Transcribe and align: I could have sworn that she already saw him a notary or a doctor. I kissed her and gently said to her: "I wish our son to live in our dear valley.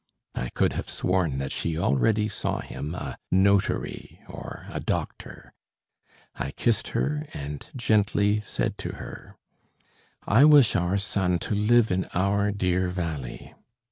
I 0.33 0.49
could 0.49 0.73
have 0.73 0.89
sworn 0.89 1.37
that 1.37 1.51
she 1.51 1.77
already 1.77 2.27
saw 2.27 2.61
him 2.61 2.95
a 2.95 3.19
notary 3.29 4.19
or 4.27 4.65
a 4.71 4.79
doctor. 4.79 5.53
I 6.33 6.49
kissed 6.49 6.87
her 6.97 7.23
and 7.35 7.69
gently 7.75 8.39
said 8.41 8.79
to 8.79 8.93
her: 8.93 9.35
"I 10.25 10.45
wish 10.45 10.75
our 10.75 10.97
son 10.97 11.37
to 11.45 11.53
live 11.53 11.91
in 11.91 12.05
our 12.15 12.51
dear 12.51 12.87
valley. 12.87 13.53